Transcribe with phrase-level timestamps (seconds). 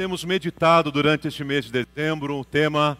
[0.00, 2.96] temos meditado durante este mês de dezembro um tema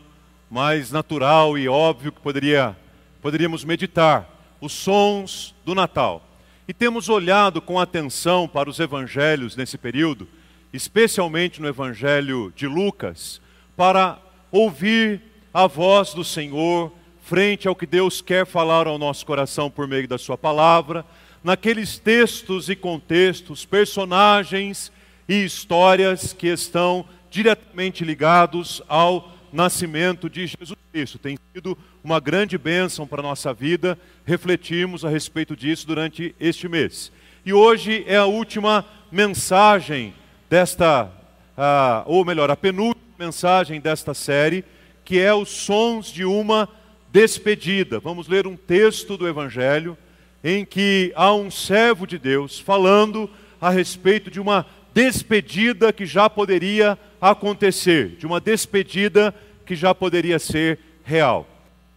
[0.51, 2.77] mais natural e óbvio que poderia,
[3.23, 4.29] poderíamos meditar:
[4.61, 6.23] os sons do Natal.
[6.69, 10.29] E temos olhado com atenção para os evangelhos nesse período,
[10.75, 13.41] especialmente no evangelho de Lucas,
[13.75, 14.19] para
[14.53, 15.23] ouvir
[15.55, 16.93] a voz do Senhor
[17.23, 21.03] frente ao que Deus quer falar ao nosso coração por meio da Sua palavra,
[21.43, 24.93] naqueles textos e contextos, personagens
[25.31, 31.21] e histórias que estão diretamente ligados ao nascimento de Jesus Cristo.
[31.21, 36.69] Tem sido uma grande bênção para a nossa vida, refletimos a respeito disso durante este
[36.69, 37.13] mês.
[37.47, 40.13] E hoje é a última mensagem
[40.49, 44.65] desta, uh, ou melhor, a penúltima mensagem desta série,
[45.05, 46.69] que é os sons de uma
[47.13, 48.01] despedida.
[48.01, 49.97] Vamos ler um texto do Evangelho
[50.43, 56.29] em que há um servo de Deus falando a respeito de uma despedida que já
[56.29, 61.47] poderia acontecer, de uma despedida que já poderia ser real.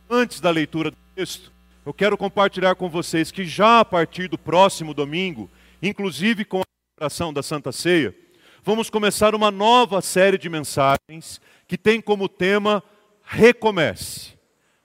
[0.10, 1.52] Antes da leitura do texto,
[1.86, 5.50] eu quero compartilhar com vocês que já a partir do próximo domingo,
[5.82, 6.64] inclusive com a
[6.96, 8.16] celebração da Santa Ceia,
[8.64, 12.84] vamos começar uma nova série de mensagens que tem como tema
[13.24, 14.34] Recomece.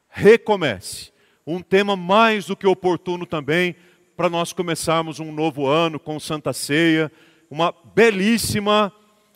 [0.09, 1.13] Recomece.
[1.47, 3.77] Um tema mais do que oportuno também
[4.17, 7.13] para nós começarmos um novo ano com Santa Ceia,
[7.51, 8.93] uma belíssima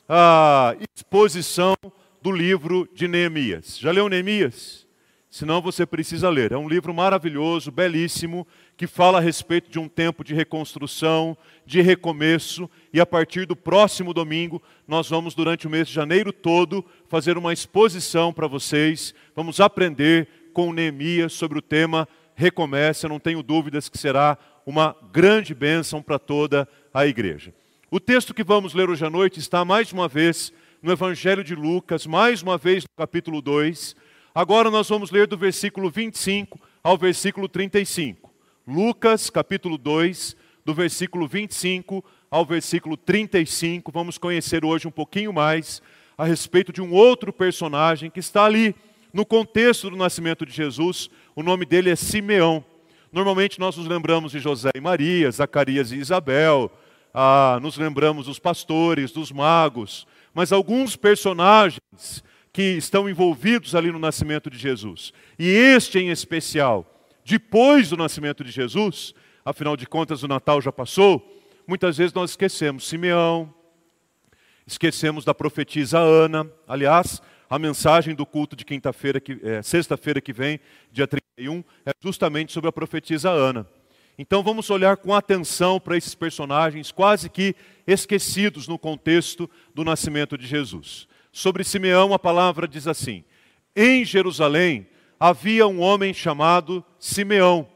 [0.08, 1.74] ah, exposição
[2.20, 3.78] do livro de Neemias.
[3.78, 4.86] Já leu Neemias?
[5.30, 6.52] Senão você precisa ler.
[6.52, 8.46] É um livro maravilhoso, belíssimo,
[8.76, 13.56] que fala a respeito de um tempo de reconstrução, de recomeço, e a partir do
[13.56, 19.14] próximo domingo, nós vamos, durante o mês de janeiro todo, fazer uma exposição para vocês.
[19.34, 23.06] Vamos aprender com Neemias sobre o tema Recomece.
[23.06, 27.54] Eu não tenho dúvidas que será uma grande bênção para toda a igreja.
[27.94, 30.50] O texto que vamos ler hoje à noite está mais uma vez
[30.82, 33.94] no Evangelho de Lucas, mais uma vez no capítulo 2.
[34.34, 38.32] Agora nós vamos ler do versículo 25 ao versículo 35.
[38.66, 40.34] Lucas, capítulo 2,
[40.64, 43.92] do versículo 25 ao versículo 35.
[43.92, 45.82] Vamos conhecer hoje um pouquinho mais
[46.16, 48.74] a respeito de um outro personagem que está ali
[49.12, 51.10] no contexto do nascimento de Jesus.
[51.36, 52.64] O nome dele é Simeão.
[53.12, 56.72] Normalmente nós nos lembramos de José e Maria, Zacarias e Isabel,
[57.14, 63.98] ah, nos lembramos dos pastores, dos magos, mas alguns personagens que estão envolvidos ali no
[63.98, 65.12] nascimento de Jesus.
[65.38, 66.86] E este em especial,
[67.24, 69.14] depois do nascimento de Jesus,
[69.44, 73.52] afinal de contas o Natal já passou, muitas vezes nós esquecemos Simeão,
[74.66, 76.50] esquecemos da profetisa Ana.
[76.66, 81.92] Aliás, a mensagem do culto de quinta-feira, que é, sexta-feira que vem, dia 31, é
[82.00, 83.66] justamente sobre a profetisa Ana.
[84.18, 87.54] Então vamos olhar com atenção para esses personagens quase que
[87.86, 91.08] esquecidos no contexto do nascimento de Jesus.
[91.32, 93.24] Sobre Simeão, a palavra diz assim:
[93.74, 94.86] Em Jerusalém
[95.18, 97.66] havia um homem chamado Simeão.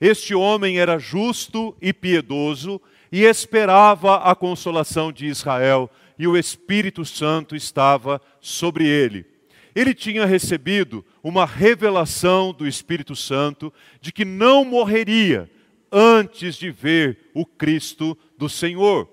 [0.00, 2.80] Este homem era justo e piedoso
[3.10, 9.26] e esperava a consolação de Israel, e o Espírito Santo estava sobre ele.
[9.74, 15.48] Ele tinha recebido uma revelação do Espírito Santo de que não morreria
[15.90, 19.08] antes de ver o Cristo do Senhor.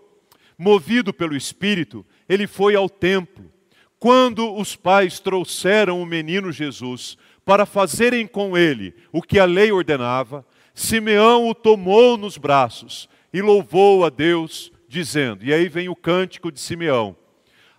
[0.58, 3.52] Movido pelo Espírito, ele foi ao templo.
[4.00, 9.72] Quando os pais trouxeram o menino Jesus para fazerem com ele o que a lei
[9.72, 15.96] ordenava, Simeão o tomou nos braços e louvou a Deus, dizendo: E aí vem o
[15.96, 17.16] cântico de Simeão: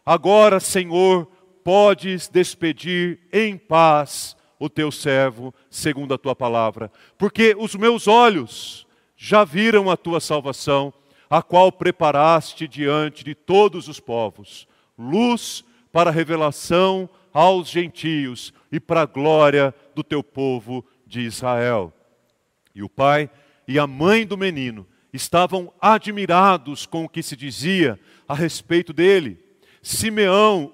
[0.05, 1.27] Agora, Senhor,
[1.63, 8.87] podes despedir em paz o teu servo, segundo a tua palavra, porque os meus olhos
[9.21, 10.95] já viram a tua salvação,
[11.29, 19.03] a qual preparaste diante de todos os povos, luz para revelação aos gentios e para
[19.03, 21.93] a glória do teu povo de Israel.
[22.73, 23.29] E o pai
[23.67, 29.37] e a mãe do menino estavam admirados com o que se dizia a respeito dele.
[29.83, 30.73] Simeão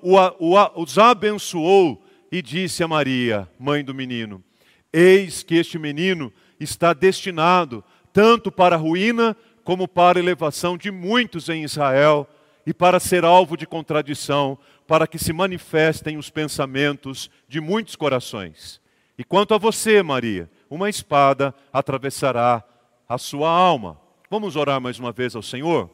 [0.77, 4.45] os abençoou e disse a Maria, mãe do menino:
[4.93, 7.83] Eis que este menino está destinado
[8.15, 12.29] tanto para a ruína como para a elevação de muitos em Israel
[12.65, 14.57] e para ser alvo de contradição,
[14.87, 18.81] para que se manifestem os pensamentos de muitos corações.
[19.19, 22.63] E quanto a você, Maria, uma espada atravessará
[23.09, 24.01] a sua alma.
[24.31, 25.91] Vamos orar mais uma vez ao Senhor?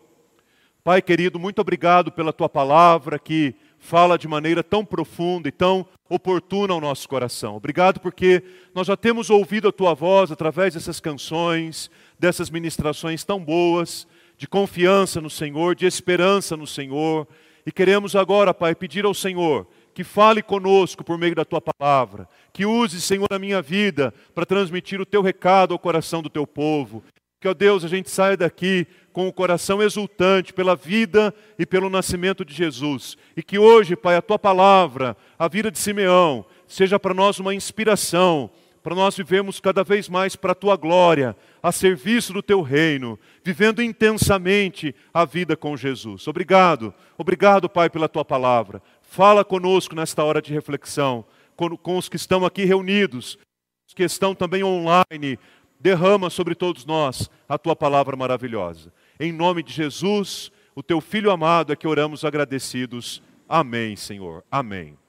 [0.85, 5.87] Pai querido, muito obrigado pela tua palavra que fala de maneira tão profunda e tão
[6.09, 7.57] oportuna ao nosso coração.
[7.57, 8.43] Obrigado porque
[8.75, 11.91] nós já temos ouvido a tua voz através dessas canções,
[12.21, 14.07] dessas ministrações tão boas,
[14.37, 17.27] de confiança no Senhor, de esperança no Senhor.
[17.65, 22.29] E queremos agora, Pai, pedir ao Senhor que fale conosco por meio da tua palavra,
[22.53, 26.47] que use, Senhor, a minha vida para transmitir o teu recado ao coração do teu
[26.47, 27.03] povo.
[27.41, 31.91] Que, ó Deus, a gente saia daqui com o coração exultante pela vida e pelo
[31.91, 33.17] nascimento de Jesus.
[33.37, 37.55] E que hoje, Pai, a tua palavra, a vida de Simeão, seja para nós uma
[37.55, 38.51] inspiração,
[38.83, 43.19] para nós vivermos cada vez mais para a tua glória, a serviço do teu reino,
[43.45, 46.27] vivendo intensamente a vida com Jesus.
[46.27, 48.83] Obrigado, obrigado, Pai, pela tua palavra.
[49.03, 51.25] Fala conosco nesta hora de reflexão,
[51.57, 53.39] com, com os que estão aqui reunidos,
[53.87, 55.39] os que estão também online.
[55.79, 58.93] Derrama sobre todos nós a tua palavra maravilhosa.
[59.19, 63.23] Em nome de Jesus, o teu filho amado, é que oramos agradecidos.
[63.49, 64.45] Amém, Senhor.
[64.51, 65.00] Amém.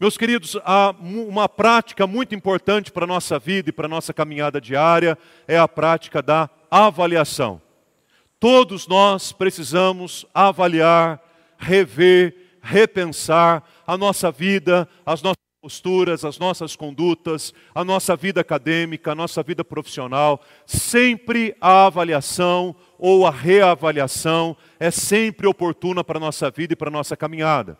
[0.00, 4.14] Meus queridos, há uma prática muito importante para a nossa vida e para a nossa
[4.14, 7.60] caminhada diária é a prática da avaliação.
[8.38, 11.20] Todos nós precisamos avaliar,
[11.58, 19.12] rever, repensar a nossa vida, as nossas posturas, as nossas condutas, a nossa vida acadêmica,
[19.12, 20.40] a nossa vida profissional.
[20.64, 26.88] Sempre a avaliação ou a reavaliação é sempre oportuna para a nossa vida e para
[26.88, 27.76] a nossa caminhada.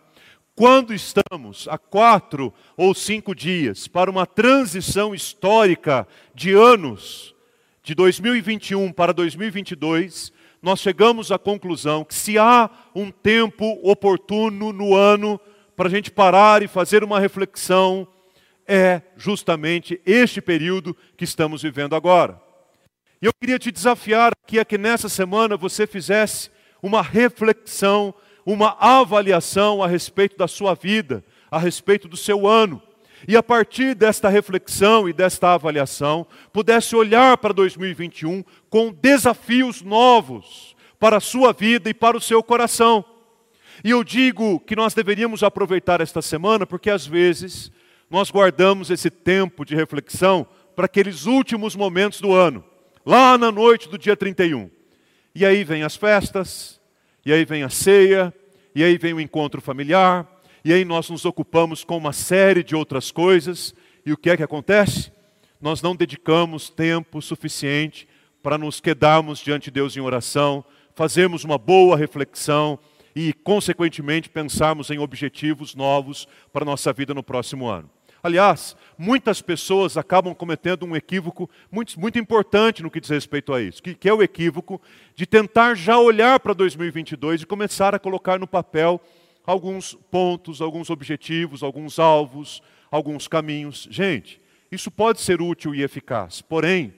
[0.55, 6.05] Quando estamos a quatro ou cinco dias para uma transição histórica
[6.35, 7.33] de anos,
[7.81, 10.31] de 2021 para 2022,
[10.61, 15.39] nós chegamos à conclusão que se há um tempo oportuno no ano
[15.75, 18.07] para a gente parar e fazer uma reflexão,
[18.67, 22.39] é justamente este período que estamos vivendo agora.
[23.21, 26.51] E eu queria te desafiar aqui a que nessa semana você fizesse
[26.83, 28.13] uma reflexão
[28.45, 32.81] uma avaliação a respeito da sua vida, a respeito do seu ano.
[33.27, 40.75] E a partir desta reflexão e desta avaliação, pudesse olhar para 2021 com desafios novos
[40.99, 43.05] para a sua vida e para o seu coração.
[43.83, 47.71] E eu digo que nós deveríamos aproveitar esta semana, porque às vezes
[48.09, 50.45] nós guardamos esse tempo de reflexão
[50.75, 52.63] para aqueles últimos momentos do ano,
[53.05, 54.69] lá na noite do dia 31.
[55.33, 56.80] E aí vem as festas,
[57.25, 58.33] e aí vem a ceia,
[58.73, 60.27] e aí vem o encontro familiar,
[60.63, 63.73] e aí nós nos ocupamos com uma série de outras coisas,
[64.05, 65.11] e o que é que acontece?
[65.59, 68.07] Nós não dedicamos tempo suficiente
[68.41, 70.65] para nos quedarmos diante de Deus em oração,
[70.95, 72.79] fazermos uma boa reflexão
[73.15, 77.89] e, consequentemente, pensarmos em objetivos novos para a nossa vida no próximo ano.
[78.23, 83.61] Aliás, muitas pessoas acabam cometendo um equívoco muito, muito importante no que diz respeito a
[83.61, 84.79] isso, que, que é o equívoco
[85.15, 89.01] de tentar já olhar para 2022 e começar a colocar no papel
[89.45, 93.87] alguns pontos, alguns objetivos, alguns alvos, alguns caminhos.
[93.89, 94.39] Gente,
[94.71, 96.93] isso pode ser útil e eficaz, porém,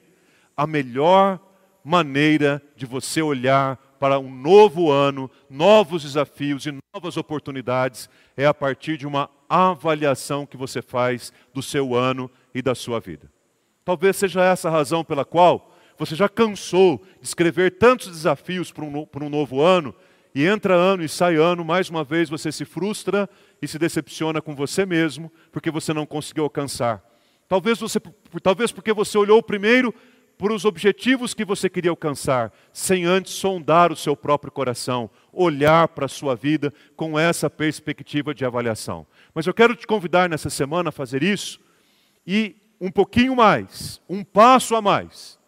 [0.55, 1.39] a melhor
[1.83, 8.53] maneira de você olhar para um novo ano, novos desafios e novas oportunidades é a
[8.53, 13.31] partir de uma avaliação que você faz do seu ano e da sua vida.
[13.85, 18.83] Talvez seja essa a razão pela qual você já cansou de escrever tantos desafios para
[18.83, 19.93] um, para um novo ano,
[20.35, 23.29] e entra ano e sai ano, mais uma vez você se frustra
[23.61, 27.03] e se decepciona com você mesmo, porque você não conseguiu alcançar.
[27.47, 27.99] Talvez, você,
[28.41, 29.93] talvez porque você olhou primeiro
[30.43, 35.87] para os objetivos que você queria alcançar, sem antes sondar o seu próprio coração, olhar
[35.87, 39.07] para a sua vida com essa perspectiva de avaliação.
[39.33, 41.61] Mas eu quero te convidar nessa semana a fazer isso
[42.27, 45.39] e um pouquinho mais, um passo a mais,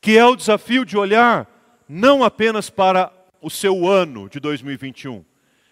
[0.00, 5.24] que é o desafio de olhar não apenas para o seu ano de 2021,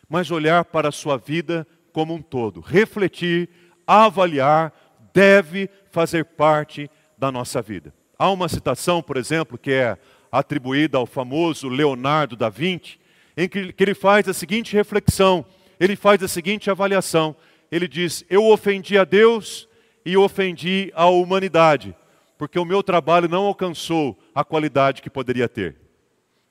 [0.08, 2.60] mas olhar para a sua vida como um todo.
[2.60, 3.48] Refletir,
[3.86, 4.72] avaliar,
[5.14, 7.94] deve fazer parte da nossa vida.
[8.18, 9.98] Há uma citação, por exemplo, que é
[10.30, 12.98] atribuída ao famoso Leonardo da Vinci,
[13.36, 15.44] em que, que ele faz a seguinte reflexão,
[15.78, 17.34] ele faz a seguinte avaliação.
[17.70, 19.68] Ele diz: Eu ofendi a Deus
[20.04, 21.94] e ofendi a humanidade,
[22.38, 25.76] porque o meu trabalho não alcançou a qualidade que poderia ter.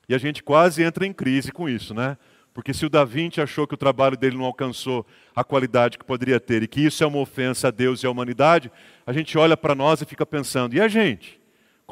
[0.07, 2.17] E a gente quase entra em crise com isso, né?
[2.53, 5.05] Porque se o Da Vinci achou que o trabalho dele não alcançou
[5.35, 8.11] a qualidade que poderia ter e que isso é uma ofensa a Deus e à
[8.11, 8.71] humanidade,
[9.07, 11.42] a gente olha para nós e fica pensando: e a gente?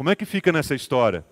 [0.01, 1.23] Como é que fica nessa história?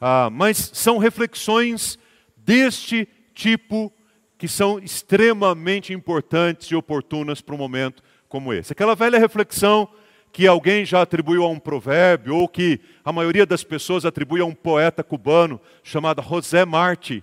[0.00, 1.96] Ah, mas são reflexões
[2.36, 3.92] deste tipo
[4.36, 8.72] que são extremamente importantes e oportunas para um momento como esse.
[8.72, 9.88] Aquela velha reflexão
[10.32, 14.44] que alguém já atribuiu a um provérbio, ou que a maioria das pessoas atribui a
[14.44, 17.22] um poeta cubano chamado José Marti,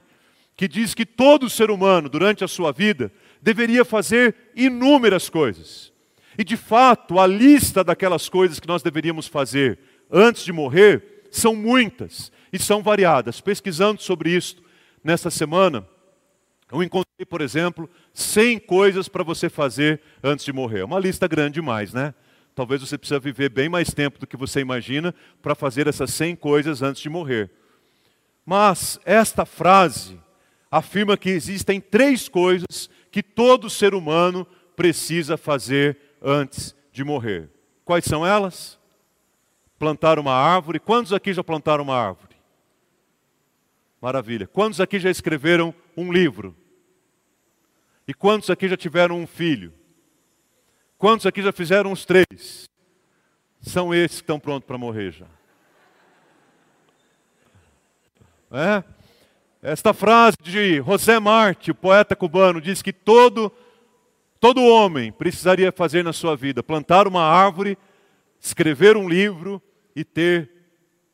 [0.55, 5.91] que diz que todo ser humano, durante a sua vida, deveria fazer inúmeras coisas.
[6.37, 9.77] E de fato, a lista daquelas coisas que nós deveríamos fazer
[10.13, 13.41] antes de morrer são muitas e são variadas.
[13.41, 14.61] Pesquisando sobre isso
[15.03, 15.85] nesta semana,
[16.73, 20.79] Eu encontrei, por exemplo, 100 coisas para você fazer antes de morrer.
[20.79, 22.15] É uma lista grande demais, né?
[22.55, 26.35] Talvez você precise viver bem mais tempo do que você imagina para fazer essas 100
[26.35, 27.51] coisas antes de morrer.
[28.43, 30.19] Mas esta frase
[30.71, 37.51] afirma que existem três coisas que todo ser humano precisa fazer antes de morrer.
[37.85, 38.79] Quais são elas?
[39.77, 40.79] Plantar uma árvore.
[40.79, 42.35] Quantos aqui já plantaram uma árvore?
[44.01, 44.47] Maravilha.
[44.47, 46.55] Quantos aqui já escreveram um livro?
[48.07, 49.73] E quantos aqui já tiveram um filho?
[50.97, 52.69] Quantos aqui já fizeram os três?
[53.61, 55.25] São esses que estão prontos para morrer já.
[58.51, 58.83] É?
[59.61, 63.49] Esta frase de José Marte, o poeta cubano, diz que todo,
[64.39, 67.77] todo homem precisaria fazer na sua vida: plantar uma árvore,
[68.43, 69.63] escrever um livro
[69.95, 70.51] e ter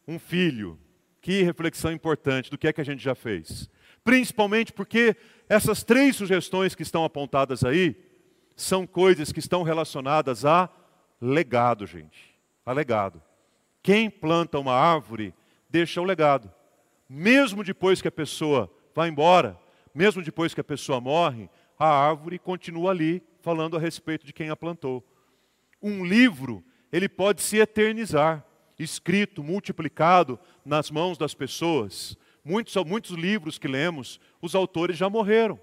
[0.08, 0.80] um filho.
[1.22, 3.70] Que reflexão importante do que é que a gente já fez.
[4.04, 5.16] Principalmente porque
[5.48, 7.96] essas três sugestões que estão apontadas aí
[8.56, 10.70] são coisas que estão relacionadas a
[11.22, 12.36] legado, gente.
[12.66, 13.22] A legado.
[13.84, 15.34] Quem planta uma árvore
[15.70, 16.52] deixa o legado.
[17.08, 19.58] Mesmo depois que a pessoa vai embora,
[19.94, 24.50] mesmo depois que a pessoa morre, a árvore continua ali falando a respeito de quem
[24.50, 25.04] a plantou.
[25.82, 28.46] Um livro, ele pode se eternizar,
[28.78, 32.18] escrito, multiplicado nas mãos das pessoas.
[32.44, 35.60] Muitos, muitos livros que lemos, os autores já morreram.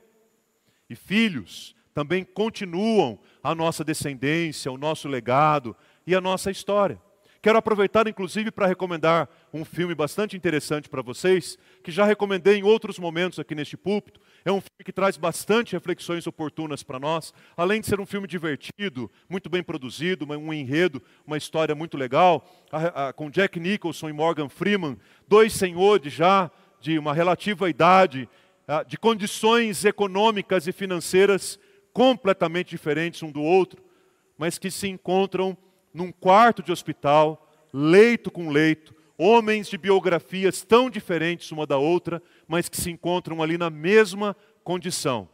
[0.88, 5.75] E filhos também continuam a nossa descendência, o nosso legado
[6.06, 7.00] e a nossa história.
[7.47, 12.65] Quero aproveitar, inclusive, para recomendar um filme bastante interessante para vocês, que já recomendei em
[12.65, 14.21] outros momentos aqui neste púlpito.
[14.45, 18.26] É um filme que traz bastante reflexões oportunas para nós, além de ser um filme
[18.26, 22.45] divertido, muito bem produzido, um enredo, uma história muito legal,
[23.15, 24.99] com Jack Nicholson e Morgan Freeman,
[25.29, 26.50] dois senhores já
[26.81, 28.29] de uma relativa idade,
[28.67, 31.61] ah, de condições econômicas e financeiras
[31.93, 33.85] completamente diferentes um do outro,
[34.37, 35.57] mas que se encontram
[35.97, 42.23] num quarto de hospital, leito com leito, homens de biografias tão diferentes uma da outra,
[42.47, 45.29] mas que se encontram ali na mesma condição,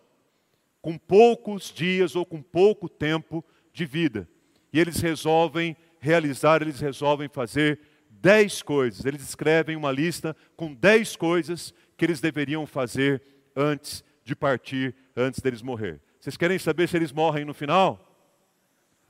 [0.81, 4.29] com poucos dias ou com pouco tempo de vida.
[4.73, 9.05] E eles resolvem realizar, eles resolvem fazer dez coisas.
[9.05, 13.21] Eles escrevem uma lista com dez coisas que eles deveriam fazer
[13.55, 16.01] antes de partir, antes deles morrer.
[16.21, 18.12] Vocês querem saber se eles morrem no final?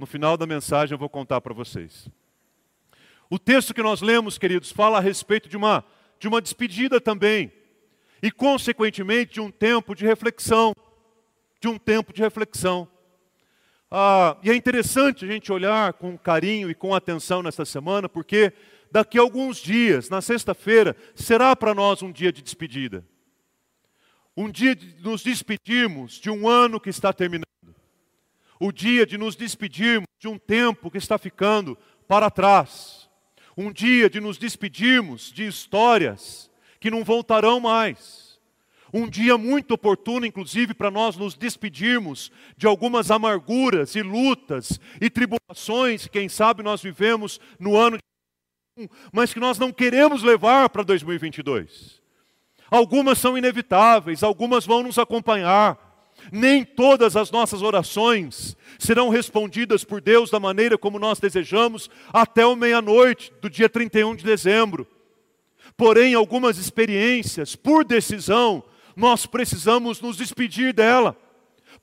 [0.03, 2.09] No final da mensagem eu vou contar para vocês.
[3.31, 5.85] O texto que nós lemos, queridos, fala a respeito de uma,
[6.19, 7.53] de uma despedida também.
[8.21, 10.75] E, consequentemente, de um tempo de reflexão.
[11.61, 12.89] De um tempo de reflexão.
[13.89, 18.53] Ah, e é interessante a gente olhar com carinho e com atenção nesta semana, porque
[18.91, 23.07] daqui a alguns dias, na sexta-feira, será para nós um dia de despedida.
[24.37, 27.52] Um dia de nos despedirmos de um ano que está terminando.
[28.65, 31.77] O dia de nos despedirmos de um tempo que está ficando
[32.07, 33.11] para trás.
[33.57, 38.41] Um dia de nos despedirmos de histórias que não voltarão mais.
[38.95, 45.11] Um dia muito oportuno, inclusive, para nós nos despedirmos de algumas amarguras e lutas e
[45.11, 50.69] tribulações, que quem sabe nós vivemos no ano de mas que nós não queremos levar
[50.69, 52.01] para 2022.
[52.71, 55.82] Algumas são inevitáveis, algumas vão nos acompanhar.
[56.31, 62.45] Nem todas as nossas orações serão respondidas por Deus da maneira como nós desejamos até
[62.47, 64.87] o meia-noite do dia 31 de dezembro.
[65.77, 68.63] Porém, algumas experiências, por decisão,
[68.95, 71.17] nós precisamos nos despedir dela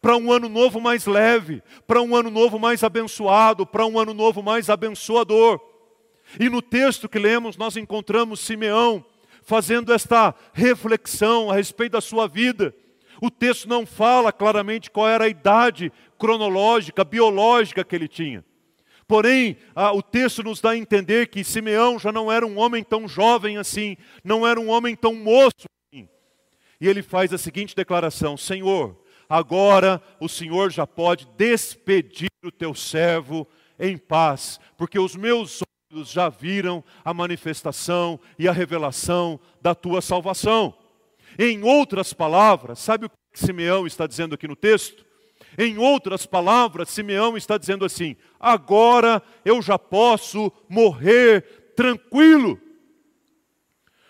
[0.01, 4.13] para um ano novo mais leve, para um ano novo mais abençoado, para um ano
[4.13, 5.59] novo mais abençoador.
[6.39, 9.03] E no texto que lemos, nós encontramos Simeão
[9.41, 12.73] fazendo esta reflexão a respeito da sua vida.
[13.21, 18.43] O texto não fala claramente qual era a idade cronológica, biológica que ele tinha.
[19.07, 19.57] Porém,
[19.95, 23.57] o texto nos dá a entender que Simeão já não era um homem tão jovem
[23.57, 26.07] assim, não era um homem tão moço assim.
[26.79, 28.95] E ele faz a seguinte declaração: Senhor,
[29.27, 33.47] agora o Senhor já pode despedir o teu servo
[33.79, 35.63] em paz, porque os meus
[36.03, 40.75] já viram a manifestação e a revelação da tua salvação.
[41.37, 45.05] Em outras palavras, sabe o que Simeão está dizendo aqui no texto?
[45.57, 52.59] Em outras palavras, Simeão está dizendo assim: agora eu já posso morrer tranquilo.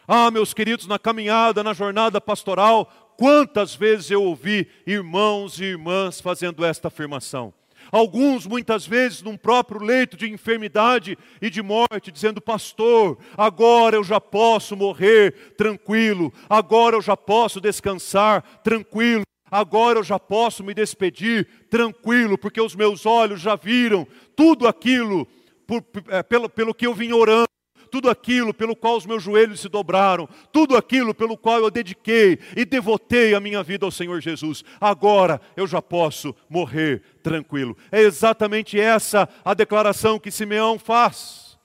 [0.07, 6.19] Ah, meus queridos, na caminhada, na jornada pastoral, quantas vezes eu ouvi irmãos e irmãs
[6.19, 7.53] fazendo esta afirmação.
[7.91, 14.03] Alguns, muitas vezes, num próprio leito de enfermidade e de morte, dizendo: Pastor, agora eu
[14.03, 20.73] já posso morrer tranquilo, agora eu já posso descansar tranquilo, Agora eu já posso me
[20.73, 25.27] despedir tranquilo, porque os meus olhos já viram tudo aquilo
[25.65, 27.47] por, é, pelo, pelo que eu vim orando,
[27.89, 32.39] tudo aquilo pelo qual os meus joelhos se dobraram, tudo aquilo pelo qual eu dediquei
[32.55, 34.63] e devotei a minha vida ao Senhor Jesus.
[34.79, 37.75] Agora eu já posso morrer tranquilo.
[37.91, 41.57] É exatamente essa a declaração que Simeão faz.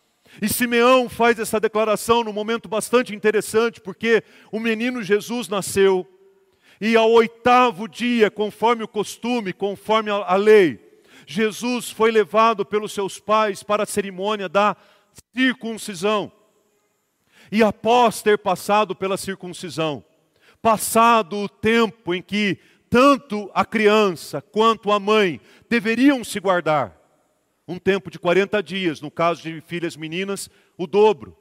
[0.42, 6.08] E Simeão faz essa declaração num momento bastante interessante, porque o menino Jesus nasceu
[6.80, 10.80] e ao oitavo dia, conforme o costume, conforme a lei,
[11.26, 14.76] Jesus foi levado pelos seus pais para a cerimônia da
[15.34, 16.32] circuncisão.
[17.50, 20.04] E após ter passado pela circuncisão,
[20.60, 26.96] passado o tempo em que tanto a criança quanto a mãe deveriam se guardar,
[27.66, 31.36] um tempo de 40 dias, no caso de filhas meninas, o dobro.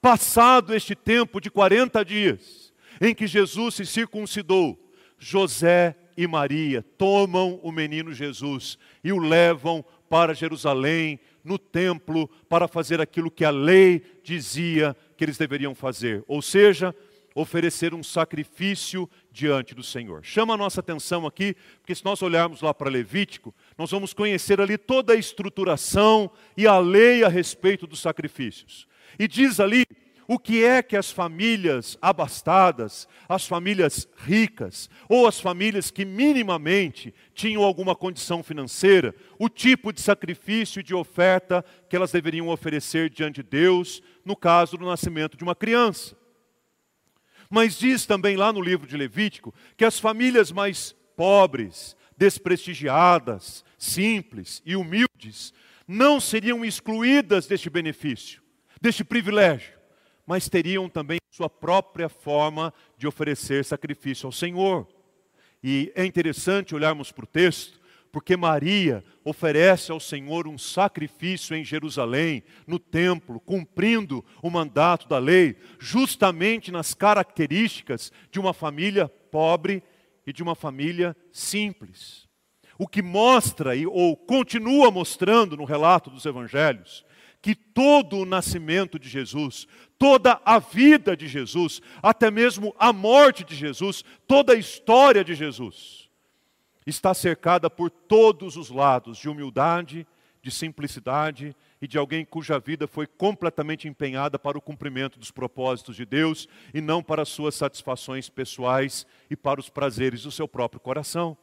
[0.00, 4.78] Passado este tempo de 40 dias, em que Jesus se circuncidou,
[5.18, 12.68] José e Maria tomam o menino Jesus e o levam para Jerusalém, no templo, para
[12.68, 16.94] fazer aquilo que a lei dizia que eles deveriam fazer, ou seja,
[17.34, 20.24] oferecer um sacrifício diante do Senhor.
[20.24, 24.60] Chama a nossa atenção aqui, porque se nós olharmos lá para Levítico, nós vamos conhecer
[24.60, 28.86] ali toda a estruturação e a lei a respeito dos sacrifícios.
[29.18, 29.84] E diz ali
[30.30, 37.14] o que é que as famílias abastadas, as famílias ricas, ou as famílias que minimamente
[37.32, 43.08] tinham alguma condição financeira, o tipo de sacrifício e de oferta que elas deveriam oferecer
[43.08, 46.14] diante de Deus, no caso do nascimento de uma criança.
[47.48, 54.60] Mas diz também lá no livro de Levítico que as famílias mais pobres, desprestigiadas, simples
[54.66, 55.54] e humildes,
[55.86, 58.42] não seriam excluídas deste benefício,
[58.78, 59.77] deste privilégio
[60.28, 64.86] mas teriam também sua própria forma de oferecer sacrifício ao Senhor.
[65.64, 67.80] E é interessante olharmos para o texto,
[68.12, 75.18] porque Maria oferece ao Senhor um sacrifício em Jerusalém, no templo, cumprindo o mandato da
[75.18, 79.82] lei, justamente nas características de uma família pobre
[80.26, 82.28] e de uma família simples.
[82.78, 87.02] O que mostra, ou continua mostrando no relato dos evangelhos,
[87.40, 89.66] que todo o nascimento de Jesus,
[89.98, 95.34] toda a vida de Jesus, até mesmo a morte de Jesus, toda a história de
[95.34, 96.08] Jesus,
[96.86, 100.06] está cercada por todos os lados de humildade,
[100.42, 105.94] de simplicidade e de alguém cuja vida foi completamente empenhada para o cumprimento dos propósitos
[105.94, 110.48] de Deus e não para as suas satisfações pessoais e para os prazeres do seu
[110.48, 111.36] próprio coração.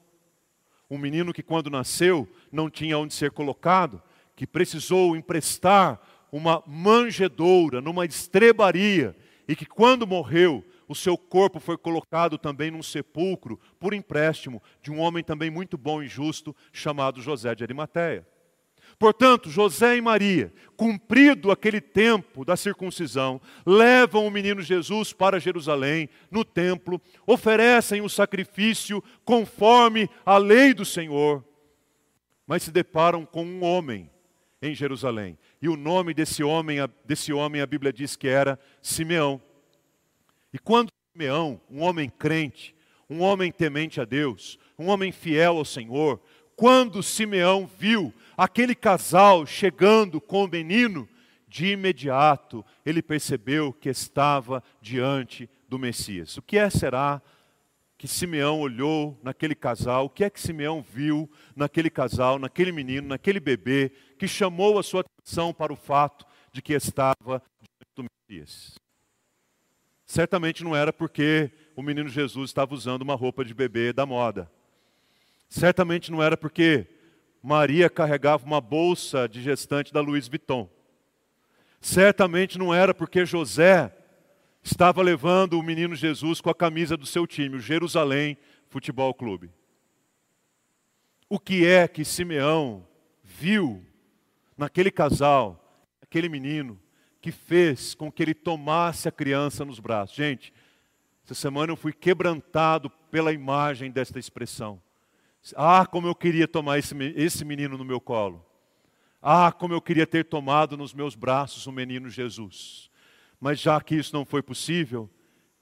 [0.90, 4.02] Um menino que, quando nasceu, não tinha onde ser colocado,
[4.36, 6.00] que precisou emprestar
[6.32, 9.16] uma manjedoura numa estrebaria
[9.48, 14.92] e que quando morreu, o seu corpo foi colocado também num sepulcro por empréstimo de
[14.92, 18.28] um homem também muito bom e justo chamado José de Arimateia.
[19.00, 26.08] Portanto, José e Maria, cumprido aquele tempo da circuncisão, levam o menino Jesus para Jerusalém,
[26.30, 31.44] no templo, oferecem o sacrifício conforme a lei do Senhor,
[32.48, 34.10] mas se deparam com um homem
[34.66, 35.38] em Jerusalém.
[35.62, 39.42] E o nome desse homem, desse homem a Bíblia diz que era Simeão.
[40.54, 42.76] E quando Simeão, um homem crente,
[43.10, 46.22] um homem temente a Deus, um homem fiel ao Senhor,
[46.56, 51.08] quando Simeão viu aquele casal chegando com o menino,
[51.48, 56.36] de imediato ele percebeu que estava diante do Messias.
[56.38, 57.22] O que é será
[57.98, 63.08] que Simeão olhou naquele casal, o que é que Simeão viu naquele casal, naquele menino,
[63.08, 68.06] naquele bebê, que chamou a sua atenção para o fato de que estava diante do
[68.30, 68.76] Messias.
[70.06, 74.50] Certamente não era porque o menino Jesus estava usando uma roupa de bebê da moda.
[75.50, 76.88] Certamente não era porque
[77.42, 80.70] Maria carregava uma bolsa de gestante da Louis Vuitton.
[81.82, 83.96] Certamente não era porque José
[84.64, 89.52] estava levando o menino Jesus com a camisa do seu time, o Jerusalém Futebol Clube.
[91.30, 92.88] O que é que Simeão
[93.24, 93.86] viu
[94.58, 96.80] naquele casal, naquele menino,
[97.22, 100.16] que fez com que ele tomasse a criança nos braços.
[100.16, 100.54] Gente,
[101.24, 104.82] essa semana eu fui quebrantado pela imagem desta expressão.
[105.56, 108.46] Ah, como eu queria tomar esse, esse menino no meu colo.
[109.22, 112.92] Ah, como eu queria ter tomado nos meus braços o menino Jesus.
[113.40, 115.10] Mas já que isso não foi possível,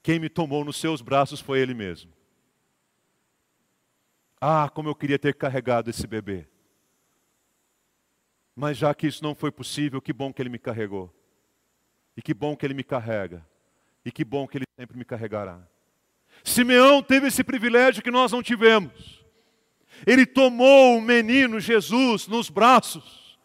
[0.02, 2.12] quem me tomou nos seus braços foi ele mesmo.
[4.38, 6.46] Ah, como eu queria ter carregado esse bebê.
[8.54, 11.12] Mas já que isso não foi possível, que bom que Ele me carregou.
[12.16, 13.44] E que bom que Ele me carrega.
[14.04, 15.60] E que bom que Ele sempre me carregará.
[16.42, 19.24] Simeão teve esse privilégio que nós não tivemos.
[20.06, 23.38] Ele tomou o menino Jesus nos braços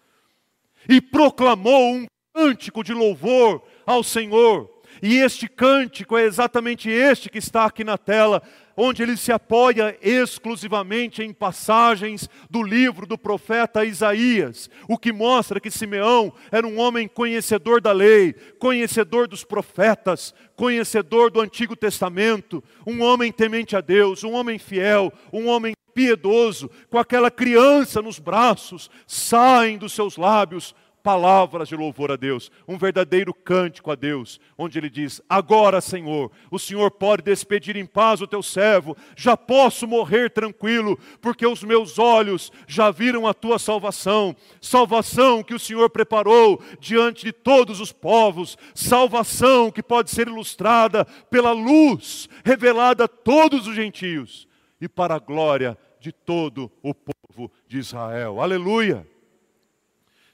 [0.88, 4.79] e proclamou um cântico de louvor ao Senhor.
[5.02, 8.42] E este cântico é exatamente este que está aqui na tela,
[8.76, 15.60] onde ele se apoia exclusivamente em passagens do livro do profeta Isaías, o que mostra
[15.60, 22.64] que Simeão era um homem conhecedor da lei, conhecedor dos profetas, conhecedor do Antigo Testamento,
[22.88, 28.20] um homem temente a Deus, um homem fiel, um homem piedoso, com aquela criança nos
[28.20, 30.74] braços, saem dos seus lábios
[31.10, 36.32] palavras de louvor a Deus, um verdadeiro cântico a Deus, onde ele diz: Agora, Senhor,
[36.52, 41.64] o Senhor pode despedir em paz o teu servo, já posso morrer tranquilo, porque os
[41.64, 47.80] meus olhos já viram a tua salvação, salvação que o Senhor preparou diante de todos
[47.80, 54.48] os povos, salvação que pode ser ilustrada pela luz revelada a todos os gentios
[54.80, 58.40] e para a glória de todo o povo de Israel.
[58.40, 59.08] Aleluia!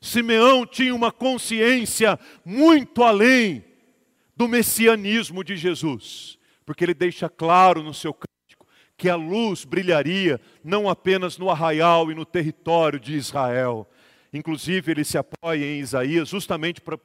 [0.05, 3.65] Simeão tinha uma consciência muito além
[4.37, 10.39] do messianismo de Jesus, porque ele deixa claro no seu cântico que a luz brilharia
[10.63, 13.89] não apenas no arraial e no território de Israel.
[14.31, 16.99] Inclusive, ele se apoia em Isaías justamente por,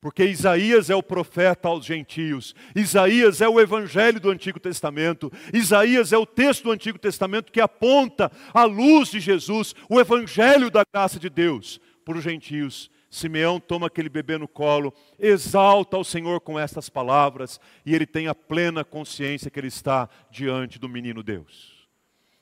[0.00, 6.12] porque Isaías é o profeta aos gentios, Isaías é o evangelho do Antigo Testamento, Isaías
[6.12, 10.84] é o texto do Antigo Testamento que aponta a luz de Jesus, o evangelho da
[10.92, 11.80] graça de Deus
[12.12, 12.90] os gentios.
[13.10, 18.26] Simeão toma aquele bebê no colo, exalta ao Senhor com estas palavras, e ele tem
[18.26, 21.88] a plena consciência que ele está diante do menino Deus.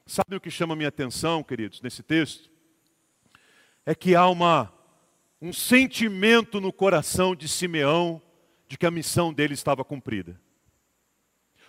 [0.07, 2.51] Sabe o que chama minha atenção, queridos, nesse texto?
[3.85, 4.72] É que há uma,
[5.40, 8.20] um sentimento no coração de Simeão
[8.66, 10.40] de que a missão dele estava cumprida.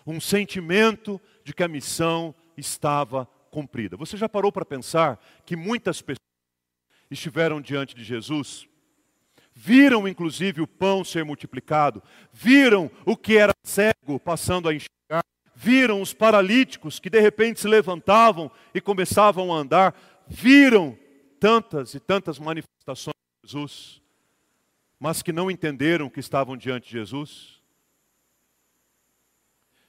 [0.07, 3.97] Um sentimento de que a missão estava cumprida.
[3.97, 6.22] Você já parou para pensar que muitas pessoas
[7.13, 8.67] estiveram diante de Jesus,
[9.53, 15.23] viram inclusive o pão ser multiplicado, viram o que era cego passando a enxergar,
[15.55, 19.95] viram os paralíticos que de repente se levantavam e começavam a andar,
[20.27, 20.97] viram
[21.39, 24.01] tantas e tantas manifestações de Jesus,
[24.99, 27.61] mas que não entenderam que estavam diante de Jesus.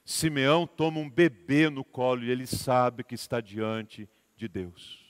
[0.03, 4.07] Simeão toma um bebê no colo e ele sabe que está diante
[4.37, 5.03] de Deus.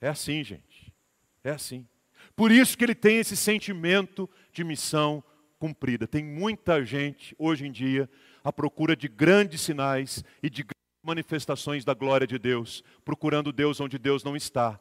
[0.00, 0.73] É assim, gente.
[1.44, 1.86] É assim.
[2.34, 5.22] Por isso que ele tem esse sentimento de missão
[5.58, 6.06] cumprida.
[6.06, 8.08] Tem muita gente hoje em dia
[8.42, 10.64] à procura de grandes sinais e de
[11.02, 14.80] manifestações da glória de Deus, procurando Deus onde Deus não está,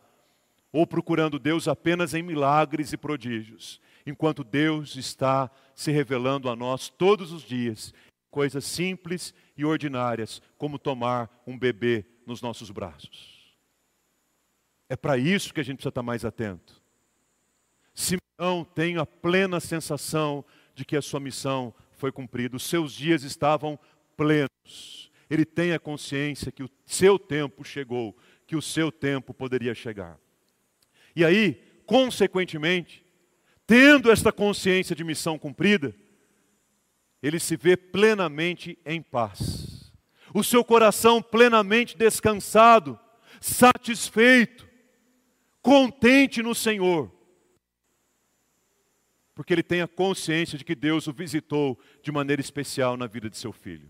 [0.71, 6.89] ou procurando Deus apenas em milagres e prodígios, enquanto Deus está se revelando a nós
[6.89, 7.93] todos os dias,
[8.31, 13.32] coisas simples e ordinárias, como tomar um bebê nos nossos braços.
[14.93, 16.79] É para isso que a gente precisa estar mais atento.
[17.95, 23.23] Simeão tem a plena sensação de que a sua missão foi cumprida, os seus dias
[23.23, 23.79] estavam
[24.15, 25.11] plenos.
[25.27, 30.19] Ele tem a consciência que o seu tempo chegou, que o seu tempo poderia chegar.
[31.15, 33.03] E aí, consequentemente,
[33.65, 35.95] tendo esta consciência de missão cumprida,
[37.19, 39.91] ele se vê plenamente em paz.
[40.35, 42.99] O seu coração plenamente descansado,
[43.41, 44.71] satisfeito,
[45.63, 47.09] contente no Senhor,
[49.33, 53.29] porque ele tem a consciência de que Deus o visitou de maneira especial na vida
[53.29, 53.89] de seu filho.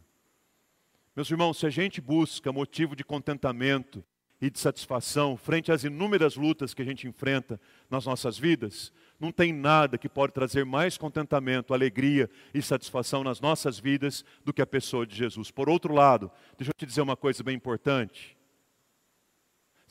[1.16, 4.04] Meus irmãos, se a gente busca motivo de contentamento
[4.40, 7.60] e de satisfação frente às inúmeras lutas que a gente enfrenta
[7.90, 13.42] nas nossas vidas, não tem nada que pode trazer mais contentamento, alegria e satisfação nas
[13.42, 15.50] nossas vidas do que a pessoa de Jesus.
[15.50, 18.38] Por outro lado, deixa eu te dizer uma coisa bem importante.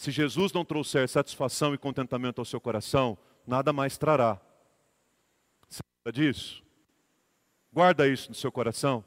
[0.02, 4.40] Se Jesus não trouxer satisfação e contentamento ao seu coração, nada mais trará.
[6.04, 6.60] Lembra disso?
[7.72, 9.04] Guarda isso no seu coração.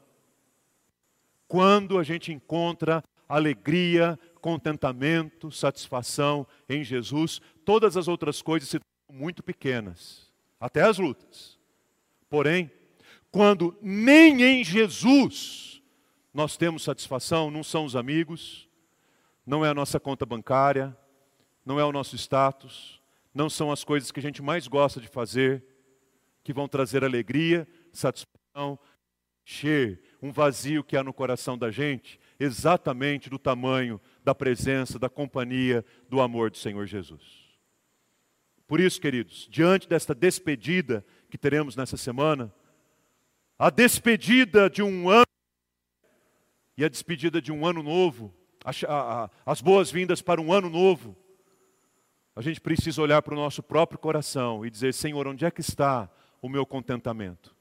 [1.46, 9.22] Quando a gente encontra alegria, contentamento, satisfação em Jesus, todas as outras coisas se tornam
[9.22, 11.58] muito pequenas, até as lutas.
[12.30, 12.70] Porém,
[13.30, 15.82] quando nem em Jesus
[16.32, 18.65] nós temos satisfação, não são os amigos,
[19.46, 20.96] não é a nossa conta bancária,
[21.64, 23.00] não é o nosso status,
[23.32, 25.64] não são as coisas que a gente mais gosta de fazer,
[26.42, 28.78] que vão trazer alegria, satisfação,
[29.46, 35.08] encher um vazio que há no coração da gente, exatamente do tamanho da presença, da
[35.08, 37.46] companhia, do amor do Senhor Jesus.
[38.66, 42.52] Por isso, queridos, diante desta despedida que teremos nessa semana,
[43.56, 45.26] a despedida de um ano
[46.76, 48.34] e a despedida de um ano novo,
[49.44, 51.16] as boas-vindas para um ano novo,
[52.34, 55.60] a gente precisa olhar para o nosso próprio coração e dizer: Senhor, onde é que
[55.60, 56.10] está
[56.42, 57.54] o meu contentamento?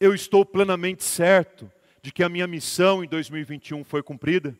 [0.00, 4.56] Eu estou plenamente certo de que a minha missão em 2021 foi cumprida?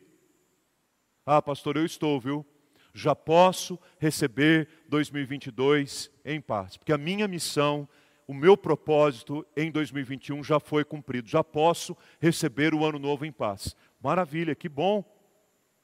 [1.24, 2.44] Ah, pastor, eu estou, viu?
[2.92, 7.88] Já posso receber 2022 em paz, porque a minha missão,
[8.26, 11.28] o meu propósito em 2021 já foi cumprido.
[11.28, 13.74] Já posso receber o ano novo em paz.
[14.02, 15.04] Maravilha, que bom.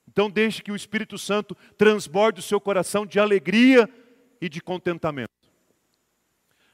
[0.09, 3.87] Então deixe que o Espírito Santo transborde o seu coração de alegria
[4.41, 5.29] e de contentamento.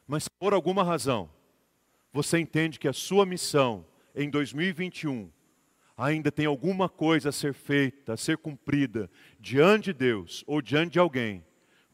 [0.07, 1.29] Mas por alguma razão,
[2.13, 5.29] você entende que a sua missão em 2021
[5.97, 10.93] ainda tem alguma coisa a ser feita, a ser cumprida diante de Deus ou diante
[10.93, 11.45] de alguém,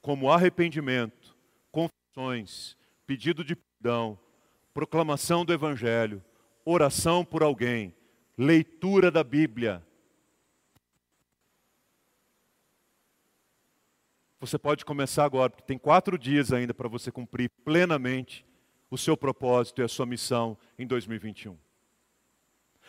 [0.03, 1.35] como arrependimento,
[1.73, 2.77] confissões,
[3.07, 4.19] pedido de perdão,
[4.75, 6.23] proclamação do Evangelho,
[6.67, 7.95] oração por alguém,
[8.37, 9.83] leitura da Bíblia,
[14.41, 18.47] Você pode começar agora, porque tem quatro dias ainda para você cumprir plenamente
[18.91, 21.59] o seu propósito e a sua missão em 2021.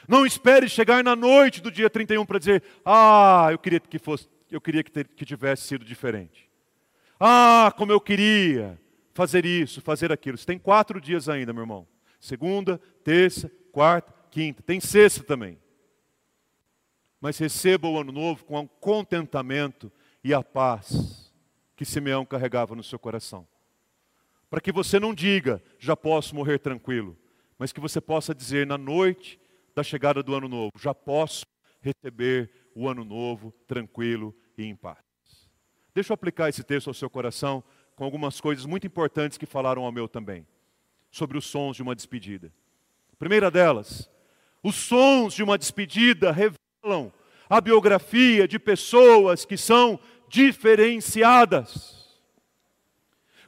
[0.08, 4.30] Não espere chegar na noite do dia 31 para dizer: Ah, eu queria que fosse,
[4.50, 6.50] eu queria que, ter, que tivesse sido diferente.
[7.20, 8.80] Ah, como eu queria
[9.14, 10.38] fazer isso, fazer aquilo.
[10.38, 11.86] Você tem quatro dias ainda, meu irmão.
[12.18, 14.64] Segunda, terça, quarta, quinta.
[14.64, 15.60] Tem sexta também.
[17.20, 19.92] Mas receba o ano novo com um contentamento
[20.24, 21.31] e a paz
[21.82, 23.48] que Simeão carregava no seu coração.
[24.52, 27.18] Para que você não diga, já posso morrer tranquilo,
[27.58, 29.40] mas que você possa dizer na noite
[29.74, 31.44] da chegada do ano novo, já posso
[31.82, 35.00] receber o ano novo tranquilo e em paz.
[35.92, 37.64] Deixa eu aplicar esse texto ao seu coração
[37.96, 40.46] com algumas coisas muito importantes que falaram ao meu também,
[41.10, 42.54] sobre os sons de uma despedida.
[43.18, 44.08] primeira delas,
[44.62, 47.12] os sons de uma despedida revelam
[47.50, 50.00] a biografia de pessoas que são
[50.32, 52.02] diferenciadas.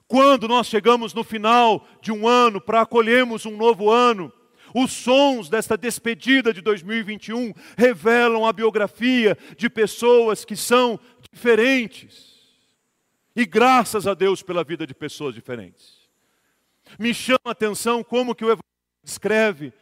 [0.06, 4.32] Quando nós chegamos no final de um ano para acolhermos um novo ano,
[4.76, 11.00] os sons desta despedida de 2021 revelam a biografia de pessoas que são
[11.32, 12.34] diferentes.
[13.36, 16.04] E graças a Deus pela vida de pessoas diferentes.
[17.00, 18.64] Me chama a atenção como que o Evangelho
[19.04, 19.74] descreve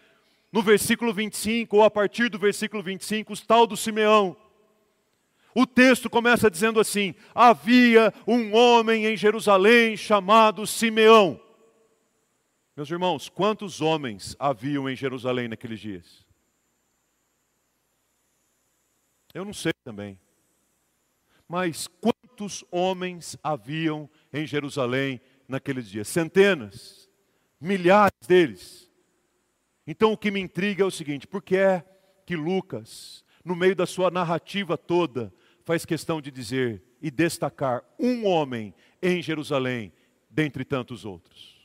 [0.52, 4.36] no versículo 25, ou a partir do versículo 25, os tal do Simeão.
[5.54, 11.40] O texto começa dizendo assim: havia um homem em Jerusalém chamado Simeão.
[12.76, 16.26] Meus irmãos, quantos homens haviam em Jerusalém naqueles dias?
[19.34, 20.20] Eu não sei também.
[21.48, 26.08] Mas quantos homens haviam em Jerusalém naqueles dias?
[26.08, 27.10] Centenas,
[27.60, 28.90] milhares deles.
[29.86, 31.86] Então o que me intriga é o seguinte: por que é
[32.26, 35.34] que Lucas, no meio da sua narrativa toda,
[35.72, 39.94] faz questão de dizer e destacar um homem em Jerusalém
[40.30, 41.62] dentre tantos outros.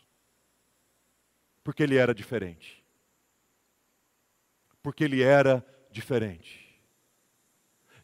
[1.65, 2.85] Porque ele era diferente.
[4.81, 6.81] Porque ele era diferente.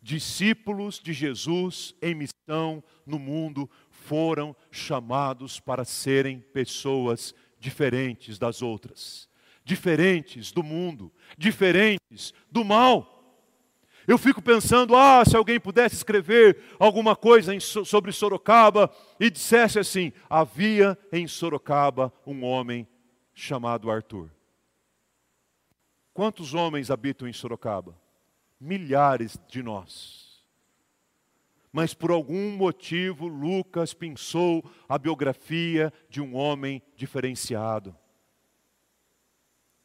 [0.03, 9.29] Discípulos de Jesus em missão no mundo foram chamados para serem pessoas diferentes das outras,
[9.65, 13.12] diferentes do mundo, diferentes do mal.
[14.07, 19.79] Eu fico pensando, ah, se alguém pudesse escrever alguma coisa em, sobre Sorocaba e dissesse
[19.79, 22.87] assim: havia em Sorocaba um homem
[23.33, 24.31] chamado Arthur.
[26.12, 27.97] Quantos homens habitam em Sorocaba?
[28.61, 30.45] Milhares de nós.
[31.73, 37.97] Mas por algum motivo, Lucas pensou a biografia de um homem diferenciado.